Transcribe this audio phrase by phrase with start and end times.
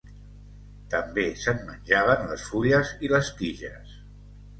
[0.93, 3.93] També se'n menjaven les fulles i les tiges.